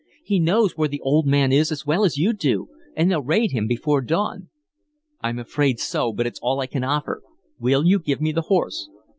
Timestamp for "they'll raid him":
3.11-3.67